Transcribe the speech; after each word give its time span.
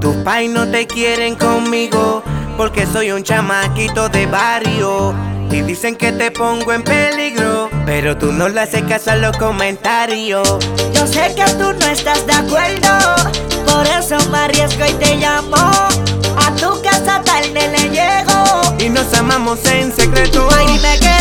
Tus 0.00 0.16
pais 0.24 0.50
no 0.50 0.66
te 0.68 0.86
quieren 0.86 1.34
conmigo 1.34 2.22
porque 2.56 2.86
soy 2.86 3.10
un 3.10 3.22
chamaquito 3.22 4.08
de 4.08 4.26
barrio. 4.26 5.14
Y 5.50 5.62
dicen 5.62 5.96
que 5.96 6.12
te 6.12 6.30
pongo 6.30 6.72
en 6.72 6.82
peligro, 6.82 7.70
pero 7.86 8.16
tú 8.18 8.32
no 8.32 8.48
le 8.48 8.60
haces 8.60 8.82
caso 8.82 9.12
a 9.12 9.16
los 9.16 9.36
comentarios. 9.38 10.46
Yo 10.92 11.06
sé 11.06 11.34
que 11.34 11.44
tú 11.54 11.72
no 11.72 11.86
estás 11.86 12.26
de 12.26 12.34
acuerdo, 12.34 12.90
por 13.66 13.86
eso 13.86 14.18
me 14.30 14.38
arriesgo 14.38 14.84
y 14.84 14.92
te 14.92 15.16
llamo. 15.16 15.56
A 15.56 16.54
tu 16.56 16.80
casa 16.82 17.22
tarde 17.22 17.50
le 17.52 17.88
llego. 17.88 18.76
Y 18.78 18.90
nos 18.90 19.12
amamos 19.14 19.64
en 19.66 19.90
secreto. 19.92 20.48
Ay, 20.54 20.66
dime 20.66 20.98
que 21.00 21.17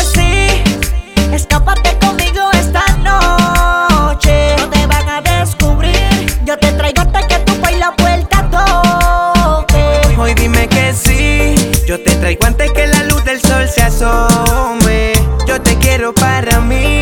sol 13.68 13.74
se 13.74 13.82
asome. 13.82 15.14
Yo 15.48 15.62
te 15.62 15.78
quiero 15.78 16.14
para 16.14 16.60
mí 16.62 17.02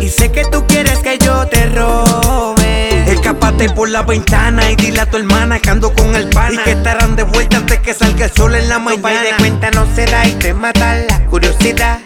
y 0.00 0.08
sé 0.08 0.30
que 0.30 0.44
tú 0.44 0.66
quieres 0.66 0.98
que 0.98 1.18
yo 1.18 1.46
te 1.46 1.66
robe. 1.66 3.10
Escápate 3.10 3.70
por 3.70 3.88
la 3.88 4.02
ventana 4.02 4.70
y 4.70 4.76
dile 4.76 5.00
a 5.00 5.06
tu 5.06 5.16
hermana 5.16 5.58
que 5.58 5.70
ando 5.70 5.92
con 5.92 6.14
el 6.14 6.28
pana. 6.28 6.54
Y 6.54 6.58
que 6.58 6.72
estarán 6.72 7.16
de 7.16 7.22
vuelta 7.22 7.58
antes 7.58 7.80
que 7.80 7.94
salga 7.94 8.26
el 8.26 8.32
sol 8.32 8.54
en 8.54 8.68
la 8.68 8.78
mañana. 8.78 9.22
de 9.22 9.36
cuenta 9.38 9.70
no 9.70 9.86
se 9.94 10.04
da 10.06 10.26
y 10.26 10.32
te 10.32 10.54
mata 10.54 10.96
la 11.08 11.24
curiosidad. 11.26 12.00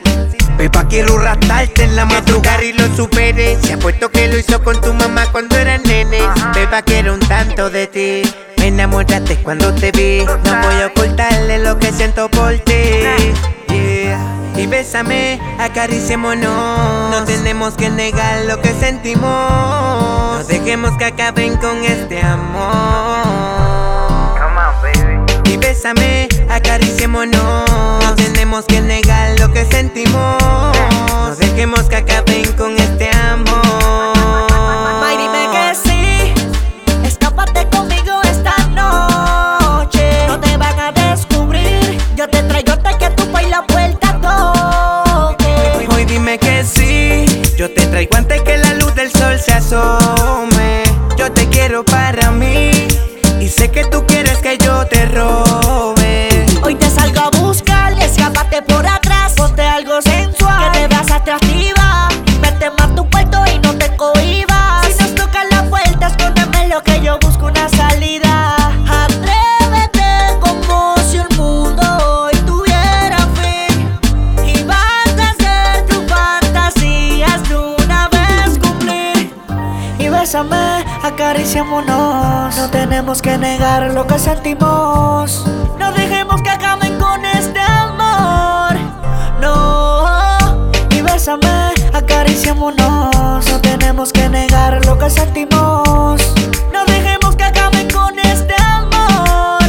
Pepa, 0.58 0.86
quiero 0.86 1.18
raptarte 1.18 1.84
en 1.84 1.96
la 1.96 2.04
madrugada. 2.04 2.62
y 2.62 2.72
lo 2.72 2.86
supere. 2.94 3.58
Se 3.62 3.72
ha 3.72 3.78
puesto 3.78 4.10
que 4.10 4.28
lo 4.28 4.38
hizo 4.38 4.62
con 4.62 4.80
tu 4.80 4.92
mamá 4.92 5.26
cuando 5.32 5.56
era 5.56 5.78
nene. 5.78 6.18
Beba, 6.54 6.82
quiero 6.82 7.14
un 7.14 7.20
tanto 7.20 7.70
de 7.70 7.86
ti. 7.86 8.22
Me 8.58 8.68
enamoraste 8.68 9.36
cuando 9.38 9.74
te 9.74 9.90
vi. 9.90 10.24
No 10.24 10.62
voy 10.62 10.82
a 10.82 10.86
ocultarle 10.86 11.31
bésame, 14.92 15.40
acariciémonos. 15.58 17.10
No 17.10 17.24
tenemos 17.24 17.74
que 17.74 17.88
negar 17.88 18.44
lo 18.44 18.60
que 18.60 18.74
sentimos. 18.74 19.22
No 19.22 20.44
dejemos 20.44 20.98
que 20.98 21.06
acaben 21.06 21.56
con 21.56 21.82
este 21.82 22.20
amor. 22.20 23.24
Y 25.46 25.56
bésame, 25.56 26.28
acariciémonos. 26.50 27.70
No 28.02 28.14
tenemos 28.16 28.66
que 28.66 28.82
negar 28.82 29.40
lo 29.40 29.50
que 29.50 29.64
sentimos. 29.64 30.41
Traigo 47.92 48.16
antes 48.16 48.40
que 48.40 48.56
la 48.56 48.72
luz 48.72 48.94
del 48.94 49.12
sol 49.12 49.38
se 49.38 49.52
asome. 49.52 50.82
Yo 51.18 51.30
te 51.30 51.46
quiero 51.48 51.84
para 51.84 52.30
mí. 52.30 52.70
Y 53.38 53.48
sé 53.48 53.70
que 53.70 53.84
tú 53.84 54.06
quieres 54.06 54.38
que 54.38 54.56
yo 54.56 54.86
te 54.86 55.04
robe. 55.06 56.46
Hoy 56.62 56.74
te 56.74 56.88
salgo 56.88 57.20
a 57.20 57.30
buscar, 57.30 57.92
escápate 58.00 58.62
por 58.62 58.86
atrás, 58.86 59.34
ponte 59.36 59.60
algo 59.60 60.00
sensual, 60.00 60.72
que 60.72 60.78
te 60.78 60.88
veas 60.88 61.10
atractiva. 61.10 62.08
Vete 62.40 62.70
más 62.78 62.94
tu 62.94 63.06
puerto 63.10 63.44
y 63.54 63.58
no 63.58 63.74
te 63.76 63.94
cohibas. 63.94 64.86
Si 64.86 65.02
nos 65.02 65.14
tocan 65.14 65.50
la 65.50 65.64
puerta, 65.64 66.06
escóndeme 66.06 66.68
lo 66.68 66.82
que 66.82 66.98
yo 67.02 67.18
busco 67.18 67.46
una 67.46 67.68
salida. 67.68 68.21
Acariciémonos. 81.02 82.56
No 82.56 82.70
tenemos 82.70 83.20
que 83.20 83.36
negar 83.38 83.92
lo 83.92 84.06
que 84.06 84.18
sentimos. 84.18 85.44
No 85.78 85.92
dejemos 85.92 86.40
que 86.42 86.50
acaben 86.50 86.98
con 86.98 87.24
este 87.24 87.60
amor. 87.60 88.76
No. 89.40 90.06
Y 90.90 91.02
bésame, 91.02 91.74
acariciémonos. 91.92 93.46
No 93.46 93.60
tenemos 93.60 94.12
que 94.12 94.28
negar 94.28 94.84
lo 94.86 94.98
que 94.98 95.10
sentimos. 95.10 96.20
No 96.72 96.84
dejemos 96.86 97.36
que 97.36 97.44
acaben 97.44 97.90
con 97.90 98.18
este 98.18 98.54
amor. 98.62 99.62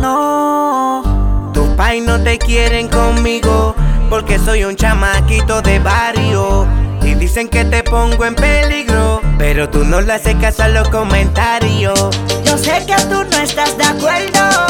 No. 0.00 1.50
Tus 1.52 1.68
pais 1.70 2.04
no 2.04 2.20
te 2.20 2.38
quieren 2.38 2.88
conmigo 2.88 3.74
porque 4.08 4.38
soy 4.38 4.64
un 4.64 4.76
chamaquito 4.76 5.62
de 5.62 5.78
barrio. 5.78 6.66
Y 7.02 7.14
dicen 7.14 7.48
que 7.48 7.64
te 7.64 7.84
pongo 7.84 8.24
en 8.24 8.34
peligro, 8.34 9.20
pero 9.38 9.68
tú 9.68 9.84
no 9.84 10.00
le 10.00 10.14
haces 10.14 10.34
caso 10.36 10.64
a 10.64 10.68
los 10.68 10.88
comentarios. 10.88 11.98
Yo 12.44 12.58
sé 12.58 12.84
que 12.86 12.96
tú 13.08 13.24
no 13.24 13.38
estás 13.38 13.76
de 13.76 13.84
acuerdo, 13.84 14.66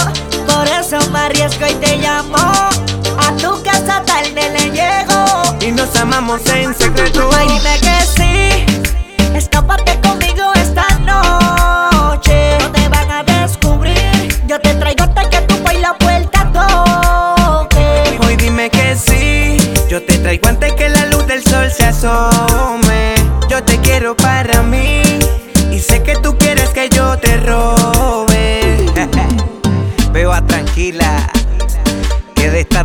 por 0.47 0.67
eso 0.69 0.99
me 1.11 1.21
arriesgo 1.21 1.67
y 1.67 1.75
te 1.75 1.97
llamo. 1.99 2.37
A 2.37 3.33
tu 3.41 3.63
casa 3.63 4.03
tarde 4.05 4.33
le 4.35 4.71
llego. 4.71 5.57
Y 5.61 5.73
nos 5.73 5.95
amamos 5.97 6.41
en 6.47 6.75
secreto. 6.75 7.29
Ay, 7.37 7.49
dime 7.49 7.81
que 7.81 8.01
sí, 8.17 9.35
escápate 9.35 9.99
conmigo 10.01 10.53
esta 10.55 10.87
noche. 11.01 12.59
No 12.61 12.71
te 12.73 12.89
van 12.89 13.11
a 13.11 13.23
descubrir, 13.23 14.43
yo 14.47 14.61
te 14.61 14.75
traigo 14.75 15.05
hasta 15.05 15.29
que 15.29 15.41
tu 15.43 15.55
y 15.73 15.79
la 15.79 15.97
puerta 15.99 16.51
toque. 16.53 18.19
Hoy 18.25 18.37
dime 18.37 18.71
que 18.71 18.97
sí. 18.97 19.57
Yo 19.89 20.03
te 20.03 20.19
traigo 20.19 20.49
antes 20.49 20.73
que 20.73 20.89
la 20.89 21.07
luz 21.07 21.27
del 21.27 21.43
sol 21.45 21.71
se 21.71 21.87
asome. 21.87 22.46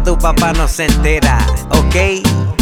Tu 0.04 0.18
papá 0.18 0.54
no 0.54 0.68
se 0.68 0.86
entera, 0.86 1.38
¿ok? 1.70 1.96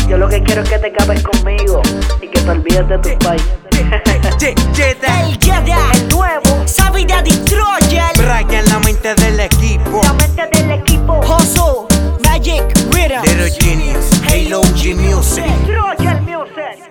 Yo 0.07 0.17
lo 0.17 0.27
que 0.27 0.41
quiero 0.43 0.61
es 0.63 0.69
que 0.69 0.79
te 0.79 0.91
cabes 0.91 1.23
conmigo 1.23 1.81
y 2.21 2.27
que 2.27 2.41
te 2.41 2.49
olvides 2.49 2.87
de 2.87 2.97
tu 2.97 3.19
país. 3.19 3.43
El 4.41 5.37
Jedi, 5.39 5.71
el 5.71 6.07
nuevo, 6.09 6.67
Sabi 6.67 7.05
de 7.05 7.21
Detroit, 7.23 8.17
Brian, 8.17 8.65
la 8.69 8.79
mente 8.79 9.15
del 9.15 9.39
equipo. 9.39 10.01
La 10.03 10.13
mente 10.13 10.47
del 10.57 10.71
equipo. 10.71 11.19
Hustle, 11.19 11.87
Magic, 12.23 12.63
Rhythm. 12.91 13.21
Little 13.23 13.51
Genius, 13.59 14.21
Halo 14.27 14.63
G 14.75 14.95
Music. 14.95 15.45
Roger 15.67 16.21
Music. 16.21 16.89